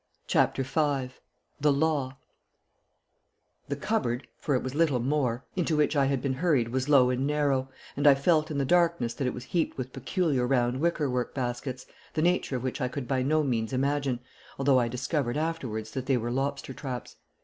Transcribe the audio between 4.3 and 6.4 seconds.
for it was little more into which I had been